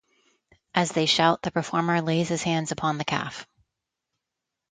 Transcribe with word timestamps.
As 0.73 0.93
they 0.93 1.05
shout, 1.05 1.43
the 1.43 1.51
performer 1.51 2.01
lays 2.01 2.27
his 2.29 2.41
hands 2.41 2.71
upon 2.71 2.97
the 2.97 3.05
calf. 3.05 3.45